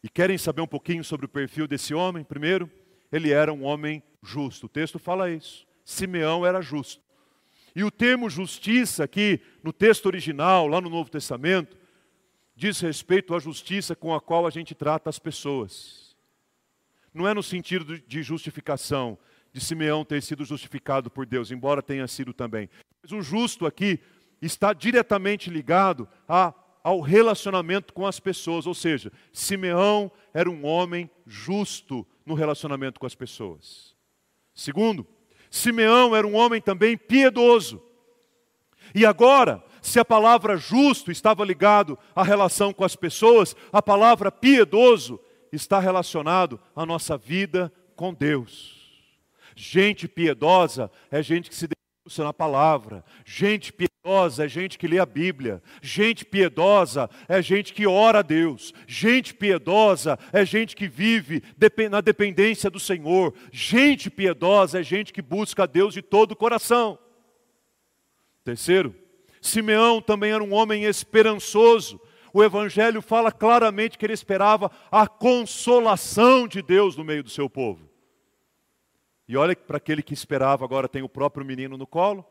[0.03, 2.25] E querem saber um pouquinho sobre o perfil desse homem?
[2.25, 2.69] Primeiro,
[3.11, 4.65] ele era um homem justo.
[4.65, 5.65] O texto fala isso.
[5.83, 7.01] Simeão era justo.
[7.75, 11.77] E o termo justiça, aqui no texto original, lá no Novo Testamento,
[12.55, 16.15] diz respeito à justiça com a qual a gente trata as pessoas.
[17.13, 19.17] Não é no sentido de justificação,
[19.53, 22.69] de Simeão ter sido justificado por Deus, embora tenha sido também.
[23.01, 23.99] Mas o justo aqui
[24.41, 31.09] está diretamente ligado a, ao relacionamento com as pessoas, ou seja, Simeão era um homem
[31.25, 33.95] justo no relacionamento com as pessoas.
[34.53, 35.07] Segundo,
[35.49, 37.81] Simeão era um homem também piedoso.
[38.93, 44.31] E agora, se a palavra justo estava ligado à relação com as pessoas, a palavra
[44.31, 45.19] piedoso
[45.51, 48.75] está relacionado à nossa vida com Deus.
[49.55, 51.67] Gente piedosa é gente que se
[52.17, 53.03] na palavra.
[53.25, 55.61] Gente piedosa é gente que lê a Bíblia.
[55.81, 58.73] Gente piedosa é gente que ora a Deus.
[58.87, 61.43] Gente piedosa é gente que vive
[61.89, 63.33] na dependência do Senhor.
[63.51, 66.97] Gente piedosa é gente que busca a Deus de todo o coração.
[68.43, 68.95] Terceiro,
[69.41, 71.99] Simeão também era um homem esperançoso.
[72.33, 77.49] O Evangelho fala claramente que ele esperava a consolação de Deus no meio do seu
[77.49, 77.86] povo.
[79.27, 82.25] E olha para aquele que esperava, agora tem o próprio menino no colo.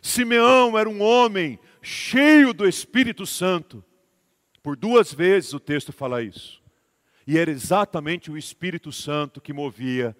[0.00, 3.84] Simeão era um homem cheio do Espírito Santo.
[4.62, 6.62] Por duas vezes o texto fala isso.
[7.26, 10.16] E era exatamente o Espírito Santo que movia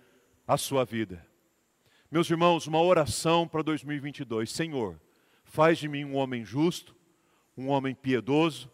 [0.46, 1.24] a sua vida.
[2.10, 4.50] Meus irmãos, uma oração para 2022.
[4.50, 5.00] Senhor,
[5.44, 6.94] faz de mim um homem justo,
[7.56, 8.70] um homem piedoso,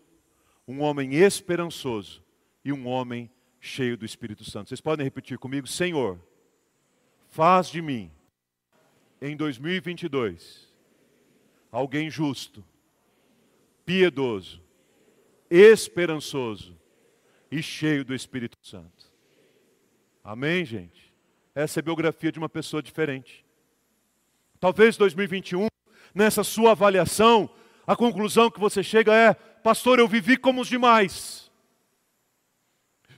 [0.67, 2.23] um homem esperançoso
[2.65, 4.69] e um homem cheio do Espírito Santo.
[4.69, 5.67] Vocês podem repetir comigo?
[5.67, 6.19] Senhor,
[7.29, 8.11] faz de mim,
[9.21, 10.69] em 2022,
[11.71, 12.65] alguém justo,
[13.85, 14.63] piedoso,
[15.51, 16.79] esperançoso
[17.51, 19.07] e cheio do Espírito Santo.
[20.23, 21.13] Amém, gente?
[21.55, 23.45] Essa é a biografia de uma pessoa diferente.
[24.61, 25.69] Talvez 2021,
[26.15, 27.49] nessa sua avaliação,
[27.87, 31.48] a conclusão que você chega é: pastor, eu vivi como os demais.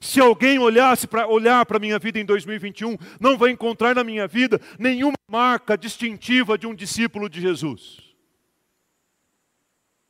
[0.00, 4.02] Se alguém olhasse para olhar para a minha vida em 2021, não vai encontrar na
[4.02, 7.98] minha vida nenhuma marca distintiva de um discípulo de Jesus.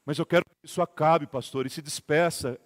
[0.06, 2.58] Mas eu quero que isso acabe, pastor, e se despeça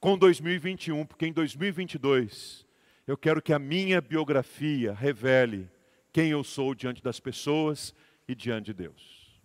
[0.00, 2.66] com 2021, porque em 2022
[3.06, 5.70] eu quero que a minha biografia revele
[6.12, 7.94] quem eu sou diante das pessoas
[8.26, 9.40] e diante de Deus.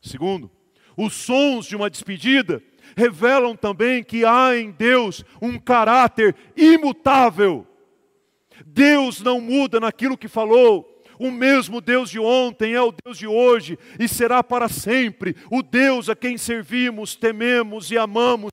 [0.00, 0.50] Segundo,
[0.96, 2.62] os sons de uma despedida
[2.96, 7.66] revelam também que há em Deus um caráter imutável.
[8.66, 10.86] Deus não muda naquilo que falou.
[11.18, 15.36] O mesmo Deus de ontem é o Deus de hoje e será para sempre.
[15.50, 18.50] O Deus a quem servimos, tememos e amamos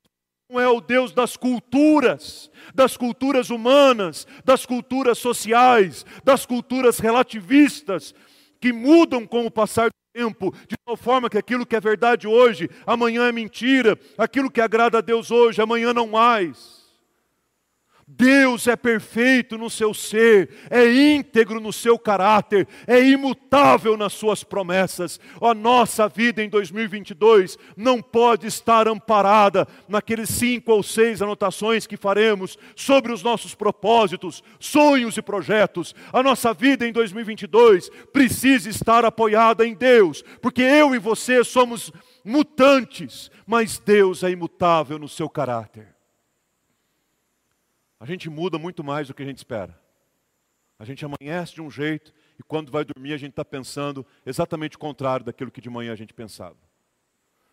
[0.50, 8.14] não é o Deus das culturas, das culturas humanas, das culturas sociais, das culturas relativistas,
[8.60, 12.26] que mudam com o passar do tempo, de tal forma que aquilo que é verdade
[12.26, 16.77] hoje, amanhã é mentira, aquilo que agrada a Deus hoje, amanhã não mais.
[18.10, 24.42] Deus é perfeito no seu ser, é íntegro no seu caráter, é imutável nas suas
[24.42, 25.20] promessas.
[25.42, 31.98] A nossa vida em 2022 não pode estar amparada naqueles cinco ou seis anotações que
[31.98, 35.94] faremos sobre os nossos propósitos, sonhos e projetos.
[36.10, 41.92] A nossa vida em 2022 precisa estar apoiada em Deus, porque eu e você somos
[42.24, 45.97] mutantes, mas Deus é imutável no seu caráter.
[48.00, 49.78] A gente muda muito mais do que a gente espera.
[50.78, 54.76] A gente amanhece de um jeito e quando vai dormir a gente está pensando exatamente
[54.76, 56.56] o contrário daquilo que de manhã a gente pensava.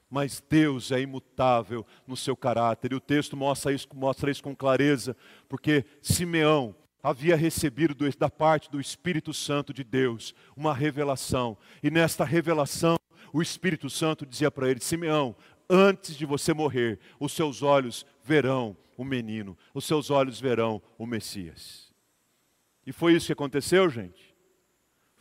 [0.08, 4.56] Mas Deus é imutável no seu caráter e o texto mostra isso, mostra isso com
[4.56, 5.18] clareza,
[5.50, 12.24] porque Simeão havia recebido da parte do Espírito Santo de Deus uma revelação e nesta
[12.24, 12.98] revelação
[13.34, 15.36] o Espírito Santo dizia para ele: Simeão,
[15.68, 21.06] antes de você morrer, os seus olhos verão o menino, os seus olhos verão o
[21.06, 21.94] Messias.
[22.86, 24.36] E foi isso que aconteceu, gente?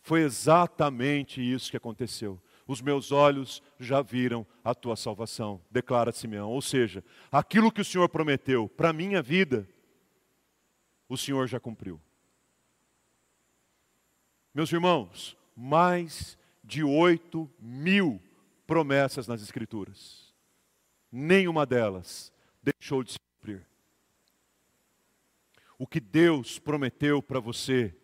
[0.03, 2.41] Foi exatamente isso que aconteceu.
[2.67, 6.51] Os meus olhos já viram a tua salvação, declara Simeão.
[6.51, 9.69] Ou seja, aquilo que o Senhor prometeu para a minha vida,
[11.09, 12.01] o Senhor já cumpriu.
[14.55, 18.21] Meus irmãos, mais de oito mil
[18.67, 20.33] promessas nas Escrituras.
[21.11, 22.33] Nenhuma delas
[22.63, 23.13] deixou de
[23.45, 23.75] se
[25.79, 27.95] o que Deus prometeu para você,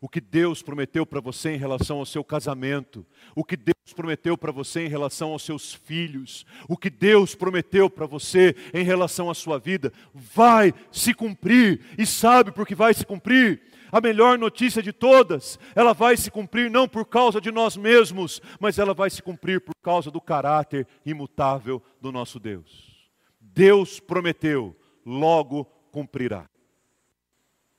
[0.00, 4.36] o que Deus prometeu para você em relação ao seu casamento, o que Deus prometeu
[4.36, 9.30] para você em relação aos seus filhos, o que Deus prometeu para você em relação
[9.30, 11.80] à sua vida, vai se cumprir.
[11.96, 13.62] E sabe por que vai se cumprir?
[13.90, 18.42] A melhor notícia de todas, ela vai se cumprir não por causa de nós mesmos,
[18.60, 22.93] mas ela vai se cumprir por causa do caráter imutável do nosso Deus.
[23.54, 26.50] Deus prometeu, logo cumprirá.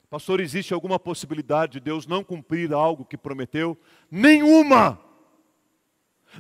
[0.10, 3.78] Pastor, existe alguma possibilidade de Deus não cumprir algo que prometeu?
[4.10, 4.98] Nenhuma!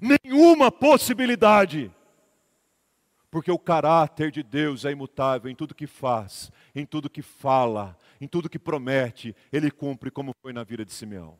[0.01, 1.91] Nenhuma possibilidade!
[3.29, 7.97] Porque o caráter de Deus é imutável em tudo que faz, em tudo que fala,
[8.21, 11.37] em tudo que promete, ele cumpre, como foi na vida de Simeão.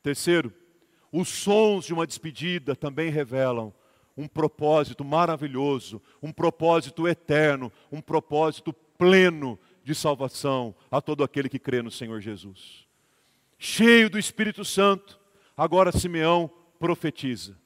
[0.00, 0.54] Terceiro,
[1.10, 3.74] os sons de uma despedida também revelam
[4.16, 11.58] um propósito maravilhoso, um propósito eterno, um propósito pleno de salvação a todo aquele que
[11.58, 12.86] crê no Senhor Jesus.
[13.58, 15.20] Cheio do Espírito Santo,
[15.56, 17.56] agora Simeão profetiza.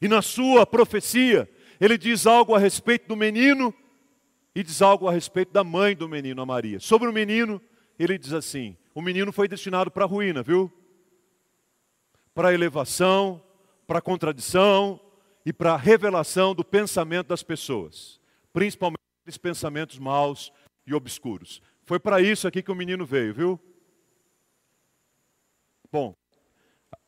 [0.00, 1.50] E na sua profecia,
[1.80, 3.74] ele diz algo a respeito do menino
[4.54, 6.78] e diz algo a respeito da mãe do menino, a Maria.
[6.78, 7.60] Sobre o menino,
[7.98, 10.72] ele diz assim: o menino foi destinado para a ruína, viu?
[12.32, 13.42] Para elevação,
[13.86, 15.00] para contradição
[15.48, 18.20] e para a revelação do pensamento das pessoas,
[18.52, 20.52] principalmente os pensamentos maus
[20.86, 21.62] e obscuros.
[21.86, 23.60] Foi para isso aqui que o menino veio, viu?
[25.90, 26.14] Bom,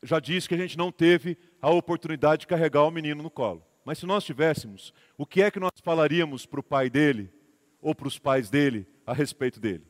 [0.01, 3.63] já disse que a gente não teve a oportunidade de carregar o menino no colo.
[3.85, 7.31] Mas se nós tivéssemos, o que é que nós falaríamos para o pai dele
[7.79, 9.85] ou para os pais dele a respeito dele?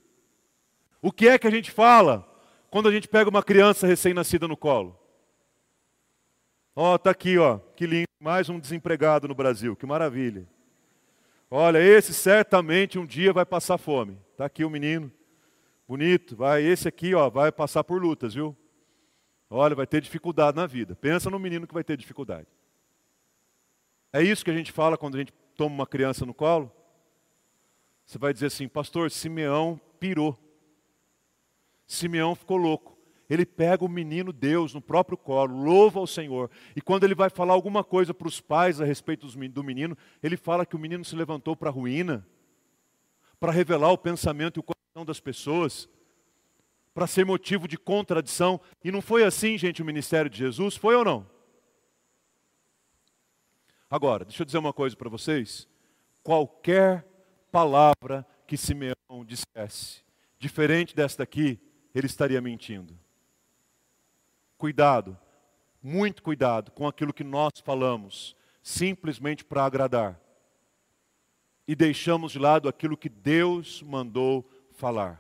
[1.02, 2.30] O que é que a gente fala
[2.70, 5.01] quando a gente pega uma criança recém-nascida no colo?
[6.84, 10.48] Ó, oh, tá aqui, ó, que lindo, mais um desempregado no Brasil, que maravilha.
[11.48, 14.18] Olha, esse certamente um dia vai passar fome.
[14.36, 15.12] Tá aqui o menino,
[15.88, 18.58] bonito, vai, esse aqui, ó, vai passar por lutas, viu?
[19.48, 20.96] Olha, vai ter dificuldade na vida.
[20.96, 22.48] Pensa no menino que vai ter dificuldade.
[24.12, 26.72] É isso que a gente fala quando a gente toma uma criança no colo?
[28.08, 30.36] Você vai dizer assim, pastor, Simeão pirou.
[31.86, 32.98] Simeão ficou louco.
[33.32, 36.52] Ele pega o menino Deus no próprio colo, louva ao Senhor.
[36.76, 40.36] E quando ele vai falar alguma coisa para os pais a respeito do menino, ele
[40.36, 42.28] fala que o menino se levantou para a ruína,
[43.40, 45.88] para revelar o pensamento e o coração das pessoas
[46.94, 48.60] para ser motivo de contradição.
[48.84, 50.76] E não foi assim, gente, o ministério de Jesus?
[50.76, 51.26] Foi ou não?
[53.90, 55.70] Agora, deixa eu dizer uma coisa para vocês.
[56.22, 57.08] Qualquer
[57.50, 60.04] palavra que Simeão dissesse,
[60.38, 61.58] diferente desta aqui,
[61.96, 63.00] ele estaria mentindo.
[64.62, 65.18] Cuidado,
[65.82, 70.22] muito cuidado com aquilo que nós falamos, simplesmente para agradar.
[71.68, 75.20] E deixamos de lado aquilo que Deus mandou falar.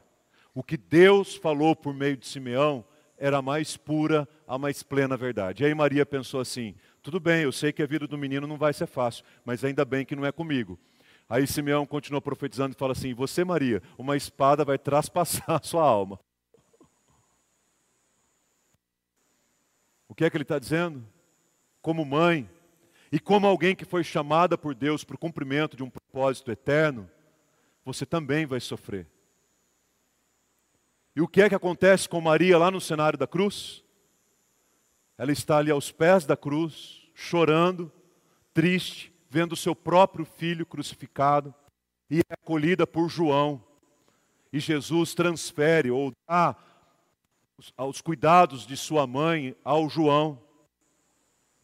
[0.54, 2.86] O que Deus falou por meio de Simeão
[3.18, 5.64] era a mais pura, a mais plena verdade.
[5.64, 8.60] E aí Maria pensou assim: tudo bem, eu sei que a vida do menino não
[8.60, 10.78] vai ser fácil, mas ainda bem que não é comigo.
[11.28, 15.82] Aí Simeão continua profetizando e fala assim: Você, Maria, uma espada vai traspassar a sua
[15.82, 16.20] alma.
[20.12, 21.07] O que é que ele está dizendo?
[21.82, 22.49] Como mãe
[23.14, 27.09] e como alguém que foi chamada por Deus para o cumprimento de um propósito eterno,
[27.86, 29.07] você também vai sofrer.
[31.16, 33.86] E o que é que acontece com Maria lá no cenário da cruz?
[35.18, 37.89] Ela está ali aos pés da cruz, chorando,
[38.53, 41.55] triste, vendo o seu próprio filho crucificado,
[42.09, 43.64] e é acolhida por João.
[44.51, 46.53] E Jesus transfere ou dá
[47.78, 50.41] os cuidados de sua mãe ao João,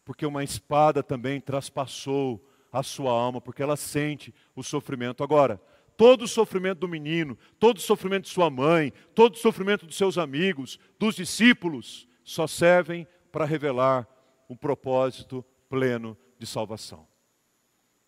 [0.04, 5.22] porque uma espada também traspassou a sua alma, porque ela sente o sofrimento.
[5.22, 5.60] Agora,
[5.96, 9.96] todo o sofrimento do menino, todo o sofrimento de sua mãe, todo o sofrimento dos
[9.96, 14.06] seus amigos, dos discípulos, só servem para revelar
[14.48, 17.06] um propósito pleno de salvação.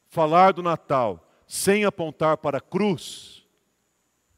[0.09, 3.47] Falar do Natal sem apontar para a cruz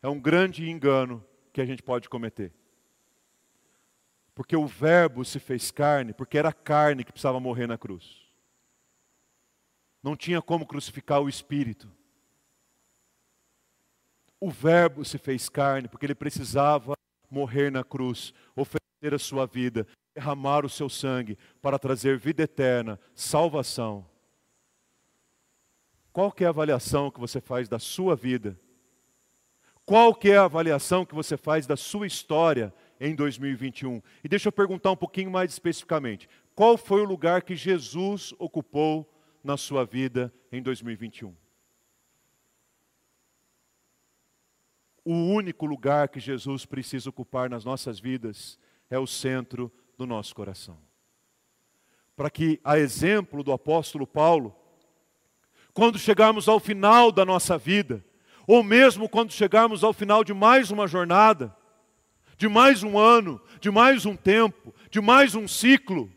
[0.03, 2.53] é um grande engano que a gente pode cometer.
[4.35, 8.22] Porque o Verbo se fez carne, porque era carne que precisava morrer na cruz.
[10.03, 11.89] Não tinha como crucificar o Espírito
[14.43, 16.95] o Verbo se fez carne, porque ele precisava
[17.30, 22.99] morrer na cruz, oferecer a sua vida, derramar o seu sangue para trazer vida eterna,
[23.14, 24.05] salvação.
[26.12, 28.59] Qual que é a avaliação que você faz da sua vida?
[29.87, 34.00] Qual que é a avaliação que você faz da sua história em 2021?
[34.24, 36.28] E deixa eu perguntar um pouquinho mais especificamente.
[36.55, 39.07] Qual foi o lugar que Jesus ocupou
[39.44, 41.34] na sua vida em 2021?
[45.05, 50.34] o único lugar que Jesus precisa ocupar nas nossas vidas é o centro do nosso
[50.34, 50.78] coração.
[52.14, 54.55] Para que, a exemplo do apóstolo Paulo,
[55.74, 58.05] quando chegarmos ao final da nossa vida,
[58.46, 61.55] ou mesmo quando chegarmos ao final de mais uma jornada,
[62.37, 66.11] de mais um ano, de mais um tempo, de mais um ciclo,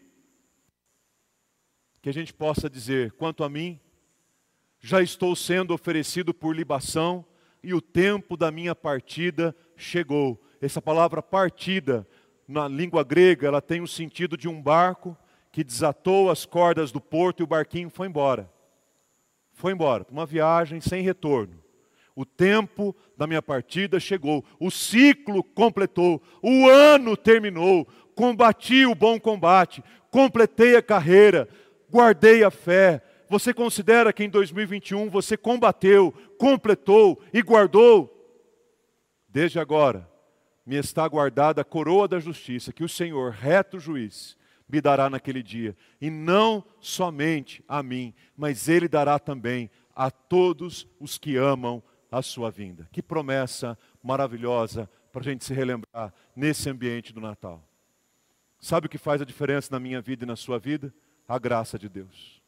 [2.02, 3.80] que a gente possa dizer: quanto a mim,
[4.80, 7.26] já estou sendo oferecido por libação
[7.64, 10.40] e o tempo da minha partida chegou.
[10.62, 12.08] Essa palavra partida,
[12.48, 15.18] na língua grega, ela tem o sentido de um barco
[15.52, 18.52] que desatou as cordas do porto e o barquinho foi embora.
[19.54, 21.64] Foi embora, uma viagem sem retorno.
[22.16, 29.20] O tempo da minha partida chegou, o ciclo completou, o ano terminou, combati o bom
[29.20, 31.48] combate, completei a carreira,
[31.90, 38.12] guardei a fé, você considera que em 2021 você combateu, completou e guardou?
[39.28, 40.10] Desde agora,
[40.66, 44.38] me está guardada a coroa da justiça, que o Senhor, reto juiz,
[44.68, 50.88] me dará naquele dia, e não somente a mim, mas Ele dará também a todos
[51.00, 51.84] os que amam
[52.18, 52.88] a sua vinda.
[52.94, 57.62] Que promessa maravilhosa para a gente se relembrar nesse ambiente do Natal.
[58.58, 60.94] Sabe o que faz a diferença na minha vida e na sua vida?
[61.28, 62.42] A graça de Deus.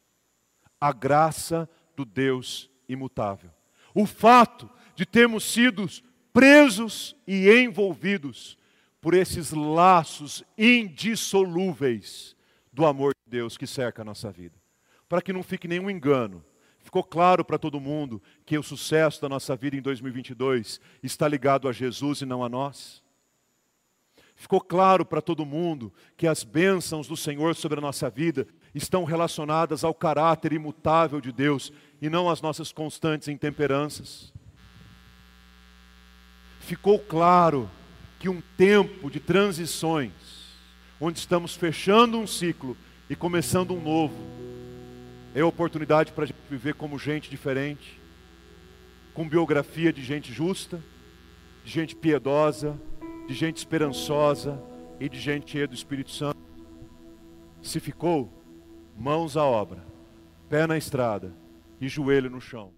[0.80, 3.50] A graça do Deus imutável.
[3.94, 5.86] O fato de termos sido
[6.32, 8.56] presos e envolvidos
[9.02, 12.34] por esses laços indissolúveis
[12.72, 14.56] do amor de Deus que cerca a nossa vida.
[15.08, 16.42] Para que não fique nenhum engano,
[16.88, 21.68] ficou claro para todo mundo que o sucesso da nossa vida em 2022 está ligado
[21.68, 23.02] a Jesus e não a nós?
[24.34, 29.04] Ficou claro para todo mundo que as bênçãos do Senhor sobre a nossa vida estão
[29.04, 31.70] relacionadas ao caráter imutável de Deus
[32.00, 34.32] e não às nossas constantes intemperanças?
[36.60, 37.70] Ficou claro
[38.18, 40.12] que um tempo de transições,
[40.98, 42.74] onde estamos fechando um ciclo
[43.10, 44.16] e começando um novo,
[45.34, 48.00] é oportunidade para a gente viver como gente diferente,
[49.14, 50.82] com biografia de gente justa,
[51.64, 52.78] de gente piedosa,
[53.26, 54.62] de gente esperançosa
[54.98, 56.38] e de gente cheia do Espírito Santo.
[57.62, 58.32] Se ficou,
[58.96, 59.84] mãos à obra,
[60.48, 61.32] pé na estrada
[61.80, 62.77] e joelho no chão.